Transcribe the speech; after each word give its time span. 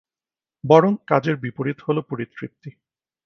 বরং, 0.63 0.91
কাজের 1.07 1.35
বিপরীত 1.37 1.77
হল 1.81 1.97
পরিতৃপ্তি। 2.01 2.69